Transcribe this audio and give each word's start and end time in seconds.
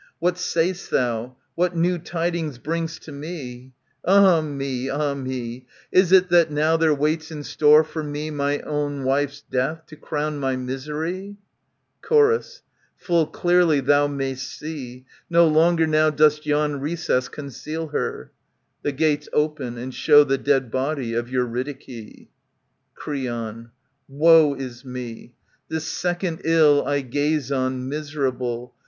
What 0.17 0.39
say'st 0.39 0.89
thou? 0.89 1.35
What 1.53 1.75
new 1.75 1.99
tidings 1.99 2.57
bring'st 2.57 3.03
to 3.03 3.11
me? 3.11 3.73
Ah 4.03 4.41
me! 4.41 4.89
ah 4.89 5.13
me! 5.13 5.59
i2w 5.59 5.65
Is 5.91 6.11
it 6.11 6.29
that 6.29 6.49
now 6.49 6.75
there 6.75 6.91
waits 6.91 7.29
in 7.29 7.43
store 7.43 7.83
for 7.83 8.01
me 8.01 8.31
My 8.31 8.57
ovvn 8.57 9.03
wife's 9.03 9.41
death 9.41 9.85
to 9.85 9.95
crown 9.95 10.39
my 10.39 10.55
misery? 10.55 11.37
Chor, 12.01 12.41
Full 12.95 13.27
clearly 13.27 13.79
thou 13.79 14.07
may'st 14.07 14.43
see. 14.57 15.05
No 15.29 15.45
longer 15.47 15.85
now 15.85 16.09
Does 16.09 16.47
yon 16.47 16.79
recess 16.79 17.27
conceal 17.27 17.89
her. 17.89 18.31
\The 18.81 18.93
gates 18.93 19.29
open 19.33 19.77
and 19.77 19.93
show 19.93 20.23
the 20.23 20.39
dead 20.39 20.71
body 20.71 21.11
^EURYDIKE.] 21.11 22.27
Creon, 22.95 23.69
Woe 24.07 24.55
is 24.55 24.83
me! 24.83 25.35
This 25.69 25.85
second 25.85 26.41
ill 26.43 26.83
I 26.87 27.01
gaze 27.01 27.51
on, 27.51 27.87
miserable. 27.87 28.73